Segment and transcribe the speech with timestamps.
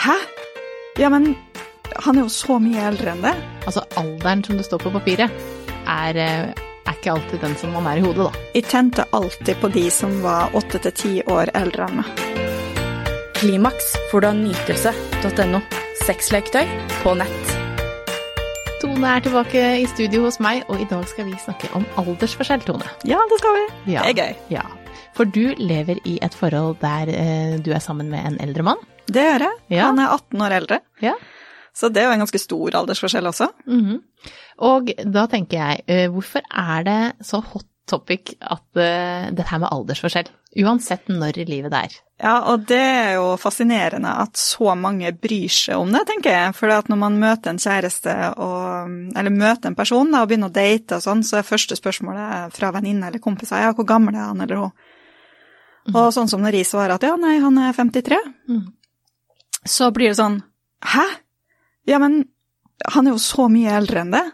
[0.00, 0.16] Hæ?
[0.98, 1.34] Ja, men
[1.96, 3.34] han er jo så mye eldre enn det.
[3.68, 5.32] Altså alderen som det står på papiret,
[5.84, 6.52] er, eh,
[6.88, 8.44] er ikke alltid den som man er i hodet, da.
[8.54, 12.22] Jeg tente alltid på de som var åtte til ti år eldre enn meg.
[13.36, 15.60] Klimaks får du av nytelse.no.
[16.06, 16.64] Sexleketøy
[17.02, 17.52] på nett.
[18.80, 22.64] Tone er tilbake i studio hos meg, og i dag skal vi snakke om aldersforskjell,
[22.64, 22.88] Tone.
[23.04, 23.66] Ja, det skal vi.
[23.92, 24.06] Ja.
[24.08, 24.56] Det er gøy.
[24.56, 24.64] Ja,
[25.12, 28.80] For du lever i et forhold der eh, du er sammen med en eldre mann.
[29.10, 29.58] Det gjør jeg.
[29.76, 29.88] Ja.
[29.90, 31.14] Han er 18 år eldre, Ja.
[31.74, 33.50] så det er jo en ganske stor aldersforskjell også.
[33.66, 33.98] Mhm.
[34.60, 39.58] Og da tenker jeg, eh, hvorfor er det så hot topic at uh, dette her
[39.58, 40.28] med aldersforskjell?
[40.62, 41.94] Uansett når i livet det er.
[42.22, 46.54] Ja, og det er jo fascinerende at så mange bryr seg om det, tenker jeg.
[46.54, 50.54] For når man møter en kjæreste, og, eller møter en person da, og begynner å
[50.54, 54.28] date og sånn, så er første spørsmålet fra venninne eller kompiser ja, hvor gammel er
[54.28, 54.72] han eller hun?
[55.94, 58.68] Og sånn som når jeg svarer at ja, nei, han er 53, Mhm.
[59.68, 60.40] Så blir det sånn
[60.86, 61.06] hæ?
[61.88, 62.22] Ja, men
[62.92, 64.24] han er jo så mye eldre enn det.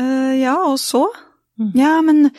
[0.00, 1.04] Uh, ja, og så?
[1.60, 1.70] Mm.
[1.78, 2.30] Ja, men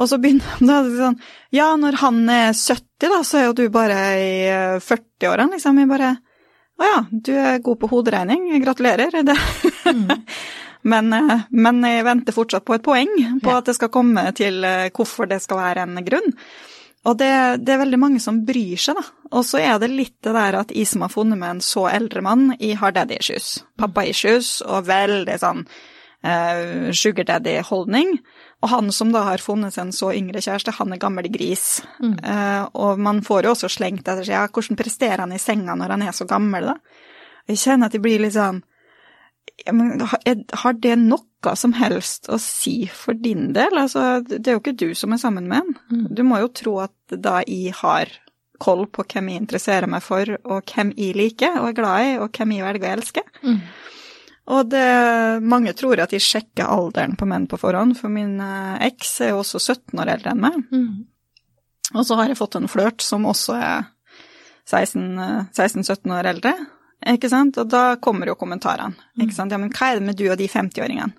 [0.00, 1.18] Og så begynner da er sånn
[1.52, 5.76] Ja, når han er 70, da, så er jo du bare i eh, 40-årene, liksom.
[5.82, 6.14] Jeg bare
[6.80, 8.46] Å ja, du er god på hoderegning.
[8.64, 9.12] Gratulerer.
[9.28, 9.36] Det.
[9.92, 10.24] Mm.
[10.94, 13.12] men, eh, men jeg venter fortsatt på et poeng,
[13.44, 13.58] på Ja.
[13.60, 16.32] at det skal komme til eh, hvorfor det skal være en grunn.
[17.02, 17.30] Og det,
[17.66, 19.02] det er veldig mange som bryr seg, da.
[19.32, 21.88] Og så er det litt det der at jeg som har funnet med en så
[21.90, 23.56] eldre mann, jeg har daddy issues.
[23.80, 28.14] Pappa issues, og veldig sånn uh, sugar daddy-holdning.
[28.62, 31.80] Og han som da har funnet seg en så yngre kjæreste, han er gammel gris.
[31.98, 32.14] Mm.
[32.22, 35.74] Uh, og man får jo også slengt etter seg, ja, hvordan presterer han i senga
[35.78, 37.00] når han er så gammel, da?
[37.50, 38.62] Jeg kjenner at jeg blir litt sånn
[39.66, 43.70] har- er- Har det noe som helst å si for din del?
[43.78, 45.74] Altså, det er jo ikke du som er sammen med han.
[45.90, 46.14] Mm.
[46.14, 48.06] Du må jo tro at da jeg har
[48.62, 52.18] koll på hvem jeg interesserer meg for, og hvem jeg liker og er glad i,
[52.18, 53.22] og hvem jeg velger å elske.
[53.42, 53.60] Mm.
[54.52, 58.78] Og det, mange tror at de sjekker alderen på menn på forhånd, for min eh,
[58.88, 60.60] eks er jo også 17 år eldre enn meg.
[60.70, 61.06] Mm.
[61.94, 63.84] Og så har jeg fått en flørt som også er
[64.66, 66.54] 16 eh, 16-17 år eldre,
[67.14, 67.58] ikke sant?
[67.58, 69.54] Og da kommer jo kommentarene, ikke sant?
[69.54, 71.18] Ja, men hva er det med du og de 50-åringene?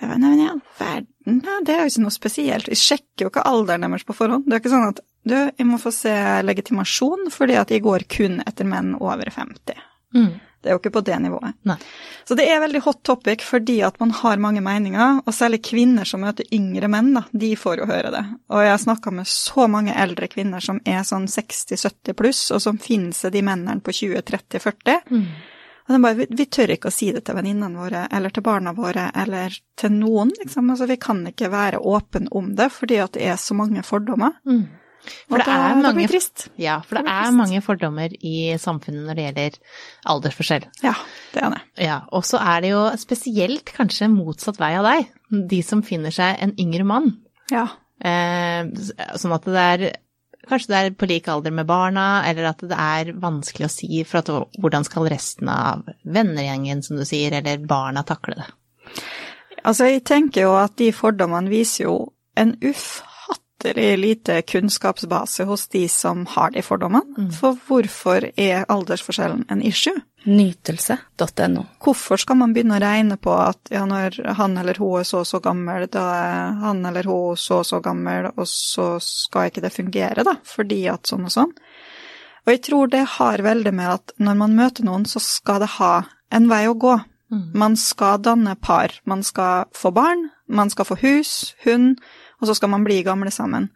[0.00, 2.70] Jeg vet, nei, men i all verden, ja, det er jo ikke noe spesielt.
[2.70, 4.48] Vi sjekker jo ikke alderen deres på forhånd.
[4.48, 8.04] Det er ikke sånn at, du, jeg må få se legitimasjon fordi at jeg går
[8.10, 9.78] kun etter menn over 50.
[10.16, 10.34] Mhm.
[10.64, 11.56] Det er jo ikke på det nivået.
[11.68, 11.76] Nei.
[12.24, 16.08] Så det er veldig hot topic fordi at man har mange meninger, og særlig kvinner
[16.08, 18.22] som møter yngre menn, da, de får jo høre det.
[18.48, 22.62] Og jeg har snakka med så mange eldre kvinner som er sånn 60-70 pluss, og
[22.64, 25.04] som finner seg de mennene på 20-30-40.
[25.12, 25.26] Mm.
[25.84, 28.72] Og de bare, vi, tør ikke å si det til venninnene våre, eller til barna
[28.72, 30.70] våre, eller til noen, liksom.
[30.72, 34.40] Altså, vi kan ikke være åpne om det, fordi at det er så mange fordommer.
[34.48, 34.80] Mhm.
[35.28, 36.20] For det er mange.
[36.60, 39.58] Ja, for det er mange fordommer i samfunnet når det gjelder
[40.14, 40.68] aldersforskjell.
[40.84, 40.94] Ja,
[41.34, 41.62] det er det.
[41.86, 45.10] Ja, og så er det jo spesielt kanskje motsatt vei av deg,
[45.52, 47.12] de som finner seg en yngre mann.
[47.52, 47.66] Ja.
[48.04, 48.64] Eh,
[49.20, 49.86] sånn at det er
[50.44, 54.02] Kanskje det er på lik alder med barna, eller at det er vanskelig å si
[54.04, 58.50] for at hvordan skal resten av vennegjengen, som du sier, eller barna takle det.
[59.64, 61.94] Altså, jeg tenker jo at de fordommene viser jo
[62.36, 62.52] en
[63.64, 67.30] ufattelig lite kunnskapsbase hos de som har de fordommene.
[67.32, 69.94] For hvorfor er aldersforskjellen en issue?
[70.24, 71.64] Nytelse.no.
[71.84, 75.20] Hvorfor skal man begynne å regne på at ja, når han eller hun er så
[75.20, 79.50] og så gammel, da er han eller hun så og så gammel, og så skal
[79.50, 81.52] ikke det fungere, da, fordi at sånn og sånn.
[82.44, 85.76] Og jeg tror det har veldig med at når man møter noen, så skal det
[85.78, 86.98] ha en vei å gå.
[87.34, 91.98] Man skal danne par, man skal få barn, man skal få hus, hund,
[92.40, 93.70] og så skal man bli gamle sammen.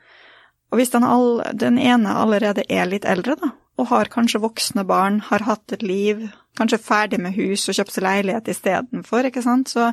[0.72, 4.84] Og hvis den, all, den ene allerede er litt eldre, da, og har kanskje voksne
[4.88, 6.26] barn, har hatt et liv,
[6.58, 9.92] kanskje ferdig med hus og kjøpt seg leilighet istedenfor, ikke sant, så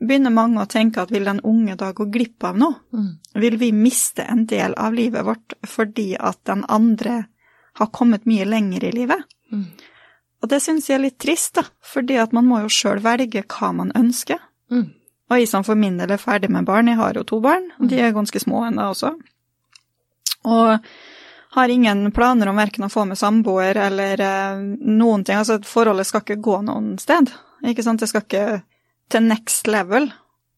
[0.00, 2.80] begynner mange å tenke at vil den unge da gå glipp av noe?
[3.36, 7.26] Vil vi miste en del av livet vårt fordi at den andre
[7.78, 9.28] har kommet mye lenger i livet?
[10.40, 13.44] Og det syns jeg er litt trist, da, fordi at man må jo sjøl velge
[13.44, 14.40] hva man ønsker.
[14.72, 14.88] Mm.
[15.30, 17.68] Og jeg som for min del er ferdig med barn, jeg har jo to barn,
[17.78, 19.12] og de er ganske små ennå også.
[20.50, 20.88] Og
[21.50, 25.38] har ingen planer om verken å få med samboer eller eh, noen ting.
[25.38, 27.30] Altså, forholdet skal ikke gå noen sted.
[27.66, 28.02] Ikke sant?
[28.02, 28.60] Det skal ikke
[29.10, 30.10] til next level.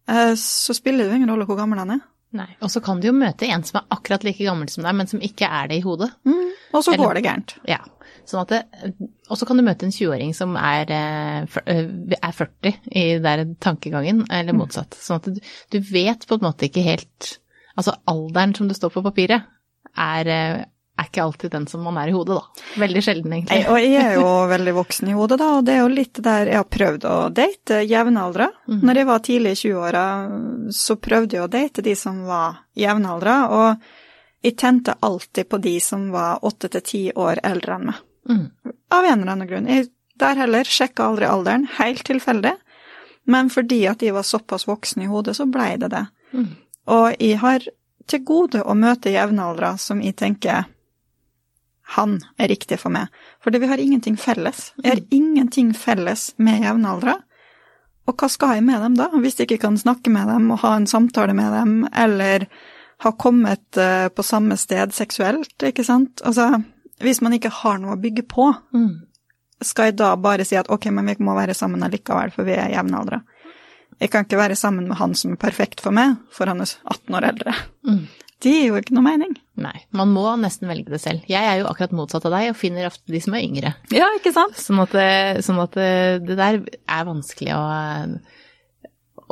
[0.09, 2.03] Eh, så spiller det jo ingen rolle hvor gammel han er.
[2.33, 2.49] Nei.
[2.65, 5.11] Og så kan du jo møte en som er akkurat like gammel som deg, men
[5.11, 6.09] som ikke er det i hodet.
[6.73, 7.55] Og så Eller- går det gærent.
[7.69, 7.83] Ja.
[8.25, 13.19] Sånn og så kan du møte en 20-åring som er, eh, eh, er 40 i
[13.19, 14.95] der tankegangen, eller motsatt.
[14.95, 15.41] Sånn at du,
[15.71, 17.39] du vet på en måte ikke helt
[17.73, 19.47] Altså alderen som det står på papiret,
[19.97, 20.65] er, eh,
[21.01, 22.65] er ikke alltid den som man er i hodet, da.
[22.83, 23.63] Veldig sjelden, egentlig.
[23.69, 26.51] og jeg er jo veldig voksen i hodet, da, og det er jo litt der
[26.53, 28.51] jeg har prøvd å date jevnaldra.
[28.69, 28.79] Mm.
[28.83, 30.05] Når jeg var tidlig i 20-åra,
[30.77, 35.75] så prøvde jeg å date de som var jevnaldra, og jeg tente alltid på de
[35.81, 38.05] som var åtte til ti år eldre enn meg.
[38.29, 38.47] Mm.
[38.93, 39.71] Av en eller annen grunn.
[39.71, 39.89] Jeg
[40.23, 42.53] der heller sjekka aldri alderen, helt tilfeldig,
[43.33, 46.05] men fordi at de var såpass voksne i hodet, så blei det det.
[46.35, 46.51] Mm.
[46.93, 47.67] Og jeg har
[48.11, 50.67] til gode å møte jevnaldra som jeg tenker
[51.97, 53.09] han er riktig for meg.
[53.45, 54.73] Fordi vi har ingenting felles.
[54.83, 57.19] Vi har ingenting felles med jevnaldra.
[58.09, 60.59] Og hva skal jeg med dem da, hvis jeg ikke kan snakke med dem og
[60.65, 62.47] ha en samtale med dem, eller
[63.05, 66.23] ha kommet eh, på samme sted seksuelt, ikke sant?
[66.27, 66.63] Altså,
[67.03, 69.07] hvis man ikke har noe å bygge på, Mm.
[69.63, 72.53] skal jeg da bare si at ok, men vi må være sammen allikevel, for vi
[72.59, 73.21] er jevnaldra?
[74.01, 76.71] Jeg kan ikke være sammen med han som er perfekt for meg, for han er
[76.91, 77.55] 18 år eldre.
[77.87, 78.07] Mm.
[78.43, 79.37] Det gir jo ikke noe mening.
[79.63, 81.23] Nei, man må nesten velge det selv.
[81.31, 83.75] Jeg er jo akkurat motsatt av deg, og finner ofte de som er yngre.
[83.95, 84.57] Ja, ikke sant?
[84.59, 85.91] Sånn at, det- sånn at det,
[86.27, 86.59] det der
[86.91, 87.63] er vanskelig å,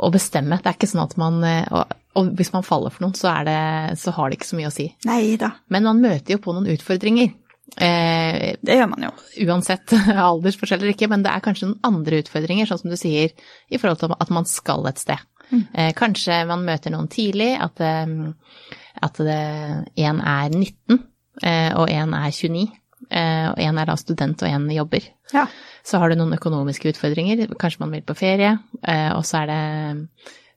[0.07, 0.61] å bestemme.
[0.61, 3.47] Det er ikke sånn at man og, og hvis man faller for noen, så, er
[3.47, 3.59] det,
[4.01, 4.87] så har det ikke så mye å si.
[5.07, 7.33] Nei da, Men man møter jo på noen utfordringer.
[7.79, 9.11] Eh, det gjør man jo.
[9.47, 9.93] uansett
[10.29, 13.31] aldersforskjell eller ikke, men det er kanskje noen andre utfordringer, sånn som du sier,
[13.71, 15.23] i forhold til at man skal et sted.
[15.51, 20.99] Eh, kanskje man møter noen tidlig, at, eh, at én er 19
[21.43, 22.67] eh, og én er 29.
[23.09, 25.07] eh, Og én er da student og én jobber.
[25.33, 25.47] Ja.
[25.83, 29.47] Så har du noen økonomiske utfordringer, kanskje man vil på ferie, eh, og så er
[29.47, 30.07] det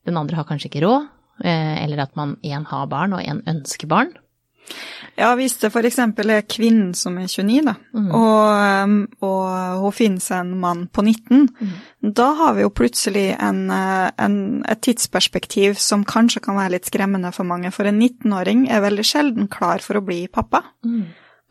[0.04, 1.06] Den andre har kanskje ikke råd,
[1.44, 4.10] eh, eller at man én har barn og én ønsker barn.
[5.14, 10.24] Ja, hvis det eksempel er kvinnen som er 29, da, og, um, og hun finner
[10.24, 11.44] seg en mann på 19,
[12.18, 14.36] da har vi jo plutselig en, eh, en,
[14.68, 19.06] et tidsperspektiv som kanskje kan være litt skremmende for mange, for en 19-åring er veldig
[19.06, 20.64] sjelden klar for å bli pappa.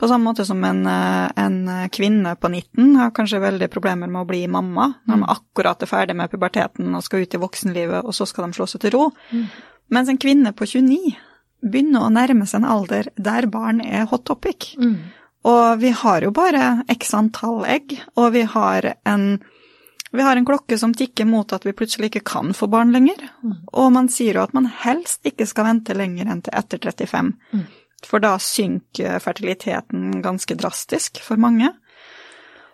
[0.02, 4.26] På samme måte som en, eh, en kvinne på 19 har kanskje veldig problemer med
[4.26, 8.04] å bli mamma, når de akkurat er ferdig med puberteten og skal ut i voksenlivet,
[8.04, 9.12] og så skal de slå seg til ro.
[9.94, 11.16] Mens en kvinne på 29
[11.64, 14.74] begynner å nærme seg en alder der barn er hot topic.
[15.44, 19.28] Og vi har jo bare x antall egg, og vi har en
[20.14, 23.18] vi har en klokke som tikker mot at vi plutselig ikke kan få barn lenger.
[23.74, 27.32] Og man sier jo at man helst ikke skal vente lenger enn til etter 35.
[28.06, 31.72] For da synker fertiliteten ganske drastisk for mange.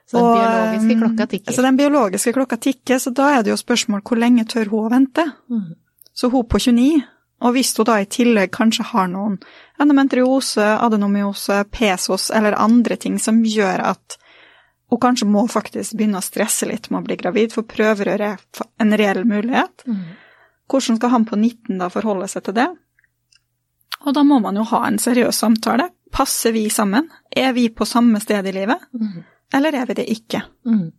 [0.10, 1.54] Så den Og, biologiske um, klokka tikker.
[1.54, 4.88] Så den biologiske klokka tikker, så da er det jo spørsmål hvor lenge tør hun
[4.88, 5.26] å vente?
[5.48, 5.76] Mm.
[6.12, 7.04] Så hun på 29,
[7.40, 9.38] og hvis hun da i tillegg kanskje har noen
[9.80, 14.18] endometriose, adenomyose, pesos eller andre ting som gjør at
[14.90, 18.44] hun kanskje må faktisk begynne å stresse litt med å bli gravid, for prøverør er
[18.82, 19.86] en reell mulighet.
[19.86, 20.16] Mm.
[20.70, 22.68] Hvordan skal han på 19 da forholde seg til det?
[24.00, 25.90] Og da må man jo ha en seriøs samtale.
[26.12, 27.10] Passer vi sammen?
[27.30, 28.82] Er vi på samme sted i livet?
[28.98, 29.22] Mm.
[29.54, 30.42] Eller er vi det ikke?
[30.66, 30.90] Mm.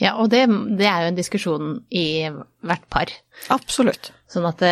[0.00, 0.44] Ja, og det,
[0.78, 2.06] det er jo en diskusjon i
[2.66, 3.10] hvert par.
[3.52, 4.12] Absolutt.
[4.30, 4.62] Sånn at,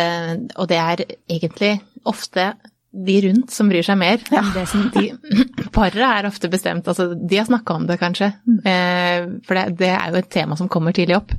[0.55, 1.75] og det er egentlig
[2.05, 2.53] ofte
[2.95, 4.41] de rundt som bryr seg mer Ja.
[4.55, 5.09] det som de
[5.75, 8.29] Paret er ofte bestemt, altså de har snakka om det kanskje,
[8.63, 11.33] eh, for det, det er jo et tema som kommer tidlig opp.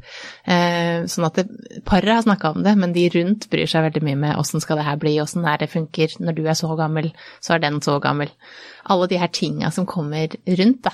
[0.44, 1.40] Eh, sånn at
[1.88, 4.82] paret har snakka om det, men de rundt bryr seg veldig mye med åssen skal
[4.82, 7.08] det her bli, åssen er det funker, når du er så gammel,
[7.40, 8.28] så er den så gammel.
[8.92, 10.92] Alle de her tinga som kommer rundt, da.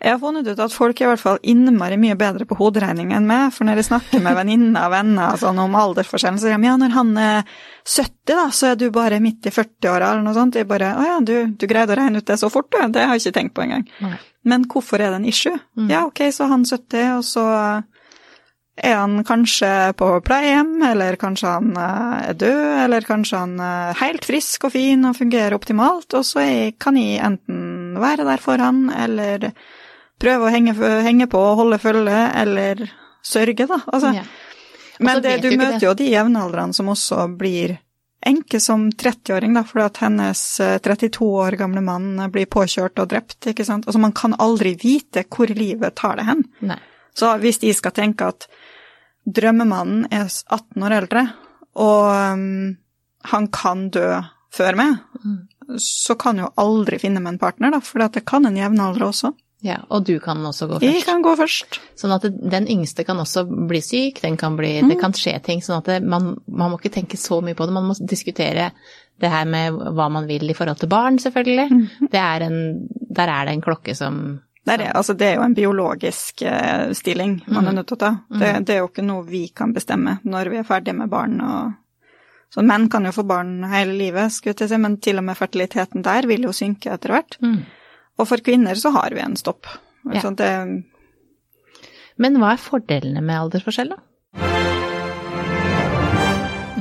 [0.00, 3.12] Jeg har funnet ut at folk er i hvert fall innmari mye bedre på hoderegning
[3.16, 6.60] enn meg, for når jeg snakker med venninner og venner sånn om aldersforskjellen, så sier
[6.60, 7.56] de ja, når han er
[7.86, 10.58] 70 da, så er du bare midt i 40-åra eller noe sånt.
[10.58, 12.80] Jeg bare å ja, du, du greide å regne ut det så fort, du.
[12.92, 13.88] Det har jeg ikke tenkt på engang.
[14.00, 14.20] Okay.
[14.44, 15.56] Men hvorfor er det en issue?
[15.88, 17.48] Ja, ok, så han 70, og så
[18.74, 24.00] er han kanskje på pleiehjem, eller kanskje han eh, er død, eller kanskje han er
[24.00, 26.44] helt frisk og fin og fungerer optimalt, og så
[26.82, 27.63] kan jeg enten
[28.02, 29.50] være der for han, eller
[30.20, 30.74] prøve å henge,
[31.04, 32.84] henge på og holde følge, eller
[33.24, 33.80] sørge, da.
[33.86, 34.24] Altså, Ja.
[35.02, 35.82] Men det, du møter det.
[35.82, 37.78] jo de jevnaldrende som også blir
[38.24, 43.02] enke som 30-åring, da, fordi at hennes eh, 32 år gamle mann eh, blir påkjørt
[43.02, 43.88] og drept, ikke sant.
[43.88, 46.44] Altså, man kan aldri vite hvor livet tar det hen.
[46.64, 46.78] Nei.
[47.14, 48.46] Så hvis de skal tenke at
[49.24, 51.26] drømmemannen er 18 år eldre,
[51.80, 52.08] og
[52.38, 52.76] um,
[53.30, 54.08] han kan dø
[54.54, 54.96] før meg,
[55.78, 59.32] så kan jo aldri finne meg en partner, da, for det kan en jevnaldrer også.
[59.64, 61.06] Ja, og du kan også gå Jeg først.
[61.08, 61.78] kan gå først.
[61.96, 64.90] Sånn at den yngste kan også bli syk, den kan bli, Mm.
[64.90, 65.60] det kan skje ting.
[65.64, 67.72] Sånn at det, man, man må ikke tenke så mye på det.
[67.72, 68.72] Man må diskutere
[69.20, 71.70] det her med hva man vil i forhold til barn, selvfølgelig.
[71.70, 72.08] Mm.
[72.12, 74.18] Det er en, der er det en klokke som
[74.66, 78.00] Det er, altså, det er jo en biologisk eh, stilling man er nødt til å
[78.00, 78.12] ta.
[78.32, 81.40] Det, det er jo ikke noe vi kan bestemme når vi er ferdige med barn
[81.40, 81.72] og
[82.54, 85.38] Så menn kan jo få barn hele livet, skulle jeg si, men til og med
[85.38, 87.34] fertiliteten der vil jo synke etter hvert.
[87.42, 87.64] Mm.
[88.14, 89.66] Og for kvinner så har vi en stopp.
[90.12, 90.30] Ja.
[90.30, 90.50] Det,
[92.20, 93.98] Men hva er fordelene med aldersforskjell, da?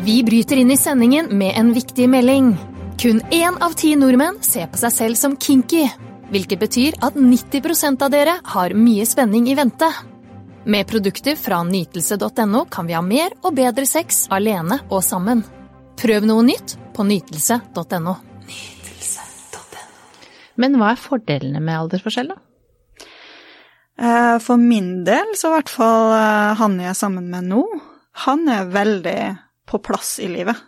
[0.03, 2.53] Vi bryter inn i sendingen med en viktig melding.
[3.01, 5.88] Kun én av ti nordmenn ser på seg selv som kinky,
[6.30, 9.89] hvilket betyr at 90% av dere har mye spenning i vente.
[10.70, 15.42] Med produkter fra nytelse.no kan vi ha mer og bedre sex alene og sammen.
[16.00, 18.16] Prøv noe nytt på nytelse.no.
[20.62, 22.42] Men hva er fordelene med aldersforskjell, da?
[23.98, 27.64] eh, for min del, så i hvert fall eh, han jeg er sammen med nå,
[28.26, 29.20] han er veldig
[29.70, 30.60] på plass i livet.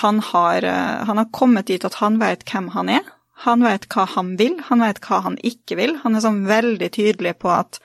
[0.00, 3.10] Han, har, eh, han har kommet dit at han vet hvem han er.
[3.44, 5.98] Han vet hva han vil, han vet hva han ikke vil.
[6.04, 7.80] Han er sånn veldig tydelig på at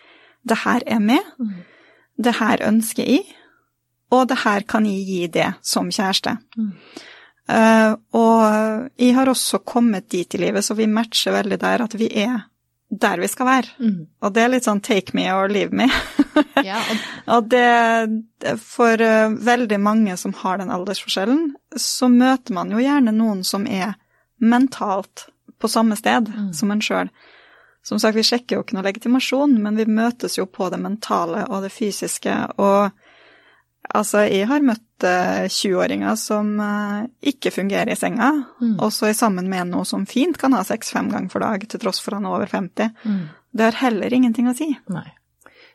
[0.48, 1.26] det her er med,
[2.16, 3.26] det her ønsker jeg,
[4.10, 6.38] og det her kan jeg gi det som kjæreste.
[7.50, 11.98] Eh, og jeg har også kommet dit i livet, så vi matcher veldig der at
[11.98, 12.40] vi er
[12.90, 13.68] der vi skal være.
[13.80, 14.08] Mm.
[14.22, 15.90] Og det er litt sånn take me or leave me.
[16.64, 17.00] Ja, og,
[17.36, 23.12] og det, For eh, veldig mange som har den aldersforskjellen, så møter man jo gjerne
[23.16, 23.98] noen som er
[24.40, 25.26] mentalt
[25.60, 27.12] på samme sted som en sjøl.
[27.84, 31.46] Som sagt, vi sjekker jo ikke noe legitimasjon, men vi møtes jo på det mentale
[31.48, 32.36] og det fysiske.
[32.60, 32.92] Og
[33.94, 38.32] altså, jeg har møtt eh, 20-åringer som eh, ikke fungerer i senga,
[38.80, 41.66] og så er sammen med noe som fint kan ha sex fem ganger for dag,
[41.70, 42.92] til tross for han er over 50.
[43.04, 43.24] Mm.
[43.56, 44.72] Det har heller ingenting å si.
[44.94, 45.08] nei.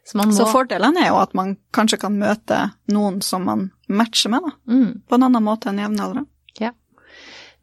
[0.04, 2.58] Så må Så fordelene er jo at man kanskje kan møte
[2.92, 4.74] noen som man matcher med, da.
[4.74, 4.90] mm.
[5.08, 6.28] På en annen måte enn jevnaldrende.
[6.60, 6.74] Ja.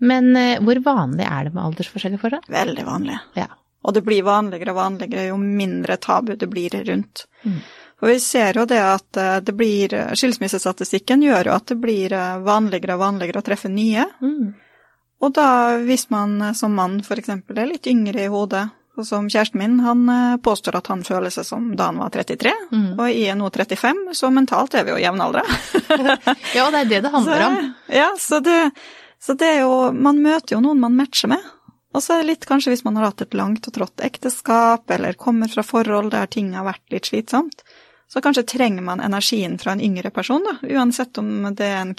[0.01, 2.47] Men uh, hvor vanlig er det med aldersforskjeller for deg?
[2.49, 3.19] Veldig vanlig.
[3.37, 3.45] Ja.
[3.85, 7.27] Og det blir vanligere og vanligere jo mindre tabu det blir rundt.
[7.45, 7.61] Mm.
[8.01, 12.13] Og vi ser jo det at eh, det blir Skilsmissestatistikken gjør jo at det blir
[12.17, 14.07] eh, vanligere og vanligere å treffe nye.
[14.21, 14.51] Mm.
[15.21, 15.47] Og da,
[15.85, 18.67] hvis man eh, som mann eksempel er litt yngre i hodet,
[18.97, 22.09] og som kjæresten min, han eh, påstår at han føler seg som da han var
[22.13, 22.89] 33, Mm.
[22.97, 25.43] og jeg er nå 35, så mentalt er vi jo jevnaldra.
[26.57, 27.57] Ja, det er det det handler om.
[27.61, 28.57] Så, ja, så det,
[29.21, 31.43] så det er jo Man møter jo noen man matcher med.
[31.93, 34.87] Og så er det litt kanskje hvis man har hatt et langt og trått ekteskap,
[34.95, 37.63] eller kommer fra forhold der ting har vært litt slitsomt,
[38.11, 40.57] så kanskje trenger man energien fra en yngre person, da.
[40.75, 41.93] Uansett om det er en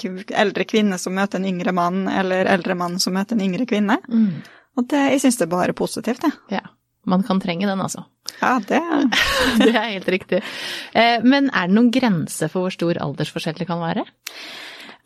[0.45, 3.97] eldre kvinne som møter en yngre mann, eller eldre mann som møter en yngre kvinne.
[4.12, 4.42] Mm.
[4.76, 6.33] Og det, jeg syns det er bare positivt, det.
[6.59, 6.61] Ja.
[7.09, 8.04] Man kan trenge den, altså.
[8.40, 8.78] Ja, det
[9.64, 10.42] Det er helt riktig.
[10.95, 14.04] Eh, Men er det noen grense for hvor stor aldersforskjell det kan være?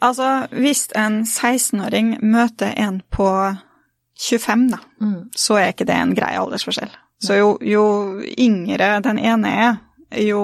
[0.05, 3.31] Altså, hvis en 16-åring møter en på
[4.19, 5.31] 25, da, Mm.
[5.37, 6.91] så er ikke det en grei aldersforskjell.
[7.23, 9.77] Så jo, jo yngre den ene er,
[10.15, 10.41] jo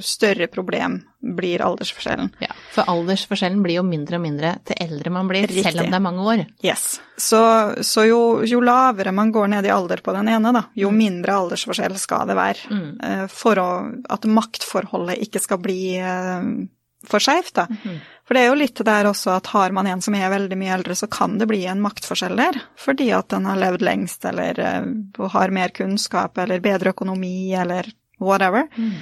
[0.00, 1.02] større problem
[1.36, 2.30] blir aldersforskjellen.
[2.40, 5.64] Ja, For aldersforskjellen blir jo mindre og mindre til eldre man blir, Riktig.
[5.64, 6.44] selv om det er mange år.
[6.64, 7.00] Yes.
[7.16, 7.40] Så,
[7.84, 11.36] så jo, jo lavere man går ned i alder på den ene, da, jo mindre
[11.42, 12.70] aldersforskjell skal det være.
[12.70, 12.88] Mm.
[13.08, 13.68] Eh, For å,
[14.12, 16.50] at maktforholdet ikke skal bli eh,
[17.08, 17.68] for skeivt, da.
[17.70, 18.02] Mhm.
[18.24, 20.72] For det er jo litt der også at har man en som er veldig mye
[20.78, 22.56] eldre, så kan det bli en maktforskjell der.
[22.80, 27.90] Fordi at den har levd lengst, eller eh, har mer kunnskap, eller bedre økonomi, eller
[28.24, 28.66] whatever.
[28.76, 28.96] Mm.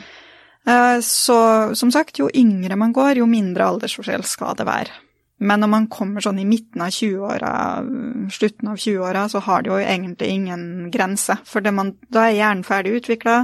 [1.03, 1.37] Så
[1.75, 4.95] som sagt, jo yngre man går, jo mindre aldersforskjell skal det være.
[5.43, 7.53] Men når man kommer sånn i midten av 20-åra,
[8.31, 10.65] slutten av 20-åra, så har det jo egentlig ingen
[10.95, 11.35] grense.
[11.49, 13.41] For man, da er hjernen ferdig utvikla.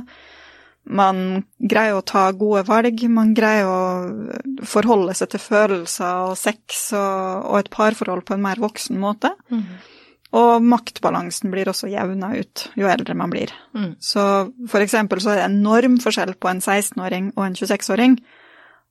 [0.89, 6.87] Man greier å ta gode valg, man greier å forholde seg til følelser og sex
[6.97, 9.35] og, og et parforhold på en mer voksen måte.
[9.51, 9.95] Mhm.
[10.37, 13.53] Og maktbalansen blir også jevna ut jo eldre man blir.
[13.73, 13.95] Mm.
[14.01, 14.23] Så
[14.69, 18.19] for eksempel så er det enorm forskjell på en 16-åring og en 26-åring,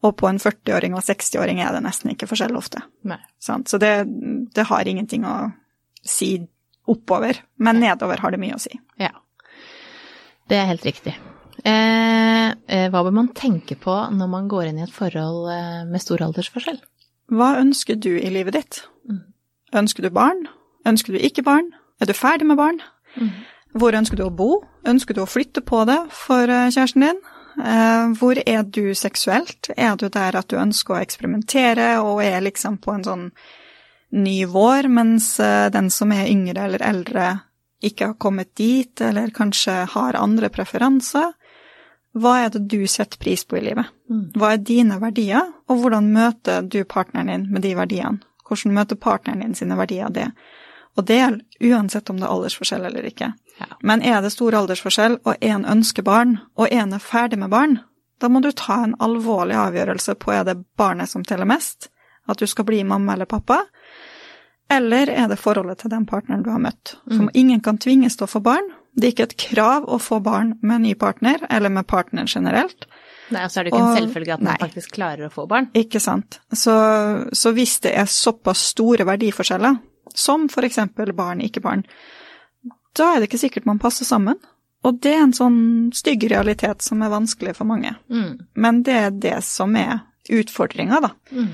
[0.06, 2.82] og på en 40-åring og 60-åring er det nesten ikke forskjell ofte.
[3.42, 3.94] Så det,
[4.54, 5.38] det har ingenting å
[6.08, 6.36] si
[6.88, 8.74] oppover, men nedover har det mye å si.
[9.02, 9.14] Ja.
[10.48, 11.16] Det er helt riktig.
[11.68, 15.82] Eh, eh, hva bør man tenke på når man går inn i et forhold eh,
[15.90, 16.80] med stor aldersforskjell?
[17.34, 18.80] Hva ønsker du i livet ditt?
[19.10, 19.26] Mm.
[19.82, 20.46] Ønsker du barn?
[20.88, 21.72] Ønsker du ikke barn?
[22.02, 22.82] Er du ferdig med barn?
[23.18, 23.32] Mm.
[23.78, 24.52] Hvor ønsker du å bo?
[24.88, 27.22] Ønsker du å flytte på det for eh, kjæresten din?
[27.58, 29.72] Eh, Hvor er du seksuelt?
[29.76, 33.26] Er du der at du ønsker å eksperimentere og er liksom på en sånn
[34.18, 37.34] ny vår, mens eh, den som er yngre eller eldre
[37.84, 41.34] ikke har kommet dit, eller kanskje har andre preferanser?
[42.18, 43.92] Hva er det du setter pris på i livet?
[44.10, 44.24] Mm.
[44.38, 48.24] Hva er dine verdier, og hvordan møter du partneren din med de verdiene?
[48.48, 50.32] Hvordan møter partneren din sine verdier det?
[50.98, 53.32] Og det gjelder uansett om det er aldersforskjell eller ikke.
[53.60, 53.68] Ja.
[53.86, 57.80] Men er det stor aldersforskjell, og én ønsker barn, og én er ferdig med barn,
[58.22, 61.92] da må du ta en alvorlig avgjørelse på er det barnet som teller mest,
[62.28, 63.62] at du skal bli mamma eller pappa,
[64.74, 66.98] eller er det forholdet til den partneren du har møtt?
[67.08, 68.66] For ingen kan tvinges til å få barn.
[68.98, 72.28] Det er ikke et krav å få barn med en ny partner, eller med partneren
[72.28, 72.88] generelt.
[73.32, 74.58] Nei, og så er det jo ikke en selvfølge at man nei.
[74.66, 75.70] faktisk klarer å få barn.
[75.78, 76.40] Ikke sant.
[76.52, 76.76] Så,
[77.32, 79.80] så hvis det er såpass store verdiforskjeller,
[80.16, 81.84] som for eksempel barn, ikke barn,
[82.98, 84.40] da er det ikke sikkert man passer sammen.
[84.86, 85.62] Og det er en sånn
[85.96, 87.96] stygg realitet som er vanskelig for mange.
[88.14, 88.48] Mm.
[88.56, 90.00] Men det er det som er
[90.34, 91.12] utfordringa, da.
[91.34, 91.50] Mm.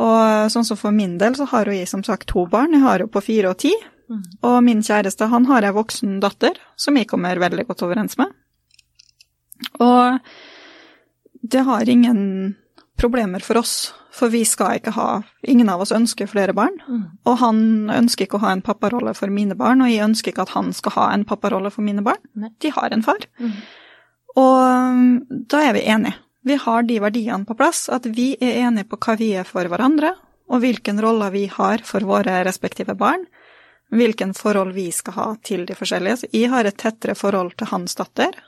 [0.00, 2.76] Og sånn som for min del, så har jo jeg som sagt to barn.
[2.76, 3.72] Jeg har jo på fire og ti.
[4.10, 4.22] Mm.
[4.48, 8.32] Og min kjæreste, han har ei voksen datter, som jeg kommer veldig godt overens med.
[9.80, 10.18] Og
[11.42, 12.22] det har ingen
[13.00, 13.74] problemer for oss,
[14.12, 15.08] for vi skal ikke ha
[15.48, 16.76] Ingen av oss ønsker flere barn.
[16.86, 17.04] Mm.
[17.26, 17.60] Og han
[17.94, 20.74] ønsker ikke å ha en papparolle for mine barn, og jeg ønsker ikke at han
[20.76, 22.20] skal ha en papparolle for mine barn.
[22.36, 22.52] Nei.
[22.60, 23.24] De har en far.
[23.40, 23.54] Mm.
[24.36, 25.06] Og um,
[25.50, 26.18] da er vi enige.
[26.46, 29.68] Vi har de verdiene på plass, at vi er enige på hva vi er for
[29.68, 30.14] hverandre,
[30.50, 33.26] og hvilken rolle vi har for våre respektive barn,
[33.90, 36.22] hvilken forhold vi skal ha til de forskjellige.
[36.22, 38.38] Så jeg har et tettere forhold til hans datter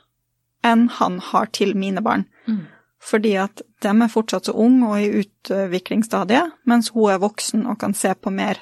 [0.63, 2.25] enn han har til mine barn.
[2.47, 2.65] Mm.
[3.03, 7.79] Fordi at de er fortsatt så ung og i utviklingsstadiet, mens hun er voksen og
[7.83, 8.61] kan se på mer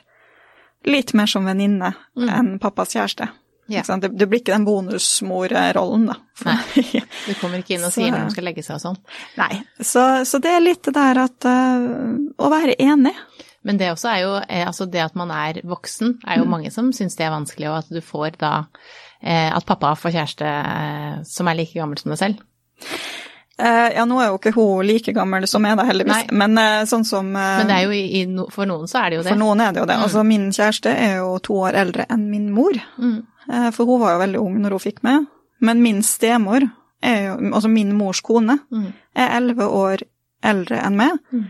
[0.82, 2.30] Litt mer som venninne Mm.
[2.34, 3.28] enn pappas kjæreste.
[3.70, 3.84] Ja.
[3.86, 6.16] Det, det blir ikke den bonusmorrollen, da.
[6.48, 8.98] Nei, Du kommer ikke inn og Så- sier når de skal legge seg og sånn.
[9.38, 13.14] Nei, så, så det er litt det der at uh, Å være enig.
[13.62, 16.72] Men det også er jo, eh, altså det at man er voksen, er jo mange
[16.74, 18.54] som syns det er vanskelig, og at du får da
[19.22, 22.42] eh, At pappa får kjæreste eh, som er like gammel som deg selv.
[23.62, 26.24] Eh, ja, nå er jo ikke hun like gammel som jeg, da, heldigvis.
[26.32, 26.38] Nei.
[26.42, 29.12] Men eh, sånn som eh, Men det er jo i, i for noen så er
[29.14, 29.34] det jo det.
[29.36, 29.98] For noen er det jo det.
[30.00, 30.06] Mm.
[30.08, 32.80] Altså, min kjæreste er jo to år eldre enn min mor.
[32.98, 33.20] Mm.
[33.76, 35.28] For hun var jo veldig ung når hun fikk meg.
[35.62, 36.64] Men min stemor,
[37.06, 38.92] jo, altså min mors kone, Mm.
[39.18, 40.04] er elleve år
[40.44, 41.18] eldre enn meg.
[41.34, 41.46] Mm.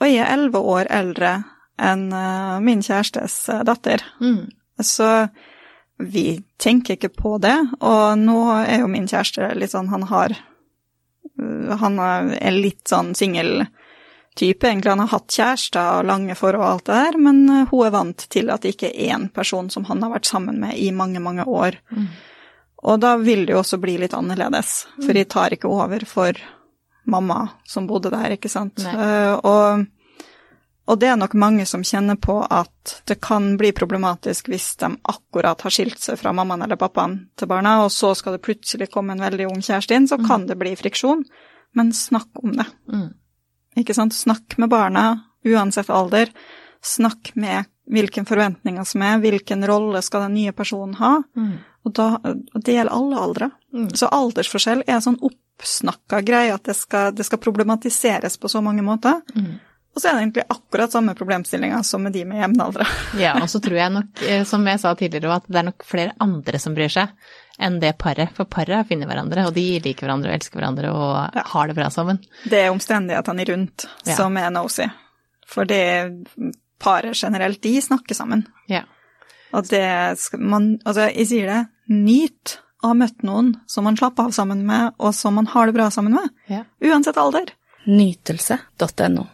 [0.00, 1.32] Og jeg er elleve år eldre
[1.82, 2.08] enn
[2.64, 4.02] min kjærestes datter.
[4.20, 4.44] Mm.
[4.82, 5.08] Så
[5.98, 7.56] vi tenker ikke på det.
[7.80, 10.36] Og nå er jo min kjæreste litt sånn Han har
[11.80, 14.92] Han er litt sånn singel-type, egentlig.
[14.94, 17.94] Han har hatt kjæreste og lange forhold og alt det der, men øh, hun er
[17.94, 20.90] vant til at det ikke er én person som han har vært sammen med i
[20.96, 21.80] mange, mange år.
[21.90, 22.08] Mm.
[22.86, 26.38] Og da vil det jo også bli litt annerledes, for de tar ikke over for
[27.06, 28.82] mamma som bodde der, ikke sant.
[28.82, 28.94] Nei.
[28.94, 29.86] Eh, og
[30.86, 34.92] og det er nok mange som kjenner på at det kan bli problematisk hvis de
[35.10, 38.88] akkurat har skilt seg fra mammaen eller pappaen til barna, og så skal det plutselig
[38.92, 41.24] komme en veldig ung kjæreste inn, så kan det bli friksjon.
[41.76, 42.68] Men snakk om det.
[42.92, 43.08] Mm.
[43.82, 44.14] Ikke sant?
[44.14, 45.08] Snakk med barna,
[45.46, 46.30] uansett alder.
[46.86, 51.16] Snakk med hvilke forventninger som er, hvilken rolle skal den nye personen ha.
[51.36, 51.52] Mm.
[51.86, 53.50] Og da, og det gjelder alle aldre.
[53.74, 53.90] Mm.
[53.98, 58.86] Så aldersforskjell er sånn oppsnakka greie at det skal, det skal problematiseres på så mange
[58.86, 59.20] måter.
[59.96, 62.84] Og så er det egentlig akkurat samme problemstillinga som med de med jevnaldra.
[63.24, 65.86] Ja, og så tror jeg nok, eh, som jeg sa tidligere, at det er nok
[65.88, 67.14] flere andre som bryr seg
[67.58, 68.34] enn det paret.
[68.36, 71.86] For paret finner hverandre, og de liker hverandre og elsker hverandre og har det bra
[71.94, 72.18] sammen.
[72.44, 74.14] Det er omstendighetene rundt Ja.
[74.18, 74.84] som er nosy.
[75.48, 75.80] For det
[76.78, 78.44] paret generelt, de snakker sammen.
[78.68, 78.82] Ja.
[79.56, 83.96] Og det skal man Altså, jeg sier det, nyt å ha møtt noen som man
[83.96, 86.28] slapper av sammen med, og som man har det bra sammen med.
[86.52, 86.64] Ja.
[86.84, 87.48] Uansett alder.
[87.86, 89.24] Nytelse.no.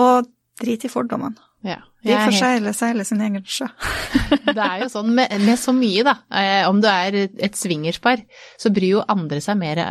[0.00, 0.28] Og
[0.62, 1.36] drit i fordommene.
[1.66, 1.80] ja.
[2.02, 3.68] De er får seile, seile sin egen sjø.
[4.56, 6.16] Det er jo sånn med, med så mye, da.
[6.34, 8.24] Eh, om du er et swingerspar,
[8.58, 9.82] så bryr jo andre seg mer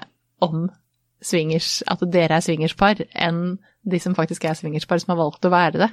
[0.43, 0.65] om
[1.23, 5.53] swingers, at dere er swingerspar, enn de som faktisk er swingerspar, som har valgt å
[5.53, 5.89] være det.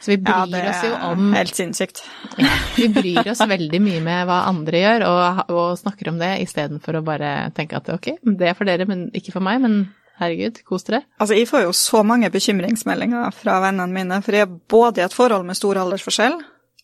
[0.00, 2.02] Så vi Ja, det det oss jo er om helt sinnssykt.
[2.40, 6.34] ja, Vi bryr oss veldig mye med hva andre gjør, og, og snakker om det
[6.44, 9.60] istedenfor å bare tenke at ok, det er for dere, men ikke for meg.
[9.64, 9.80] Men
[10.20, 11.02] herregud, kos dere.
[11.18, 15.06] Altså, jeg får jo så mange bekymringsmeldinger fra vennene mine, for jeg er både i
[15.08, 16.38] et forhold med stor aldersforskjell,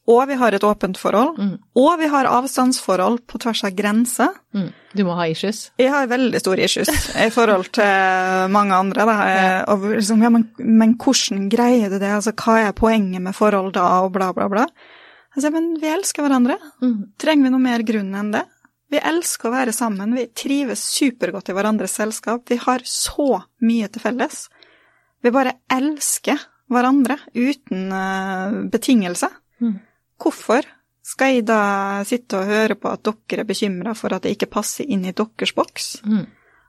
[0.07, 1.57] og vi har et åpent forhold, Mm.
[1.83, 4.29] og vi har avstandsforhold på tvers av grenser.
[4.55, 4.68] Mm.
[4.94, 5.70] Du må ha issues.
[5.83, 6.88] Jeg har veldig store issues
[7.27, 9.03] i forhold til mange andre.
[9.66, 12.12] Og liksom, ja, men, men hvordan greier du det?
[12.20, 14.66] Altså, hva er poenget med forhold da, og bla, bla, bla.
[15.37, 16.55] Altså, men vi elsker hverandre.
[16.81, 16.94] Mm.
[17.18, 18.44] Trenger vi noe mer grunn enn det?
[18.92, 22.44] Vi elsker å være sammen, vi trives supergodt i hverandres selskap.
[22.46, 24.44] Vi har så mye til felles.
[25.25, 29.31] Vi bare elsker hverandre uten eh, betingelse.
[29.62, 29.77] Mm.
[30.22, 30.66] Hvorfor
[31.07, 31.61] skal jeg da
[32.07, 35.14] sitte og høre på at dere er bekymra for at jeg ikke passer inn i
[35.14, 35.88] deres boks?
[36.07, 36.27] Mm.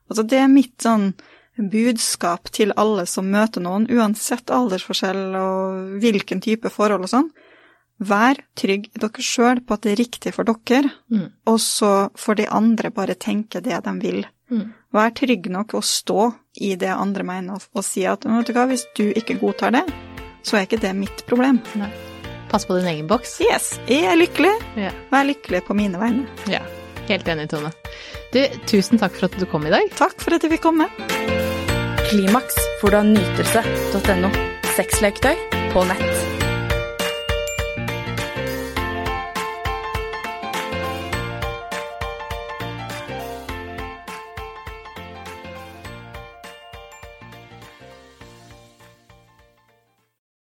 [0.07, 1.11] Altså, det er mitt sånn
[1.57, 7.31] budskap til alle som møter noen, uansett aldersforskjell og hvilken type forhold og sånn.
[7.99, 11.31] Vær trygg i dere sjøl på at det er riktig for dere, Mm.
[11.47, 14.25] og så får de andre bare tenke det de vil.
[14.51, 14.73] Mm.
[14.93, 18.53] Vær trygg nok å stå i det andre mener, og, og si at vet du
[18.53, 19.83] hva, hvis du ikke godtar det,
[20.43, 21.59] så er ikke det mitt problem.
[21.75, 21.89] Nei.
[22.49, 23.41] Pass på din egen boks.
[23.41, 24.91] Yes, jeg er lykkelig, Ja.
[25.11, 26.27] Vær er lykkelig på mine vegne.
[26.47, 26.61] ja.
[27.07, 27.71] Helt enig, Tone.
[28.33, 29.89] Du, tusen takk for at du kom i dag.
[29.95, 30.89] Takk for at jeg fikk komme.
[32.09, 34.29] Klimaks får du av nytelse.no.
[34.75, 35.35] Sexleketøy
[35.71, 36.16] på nett.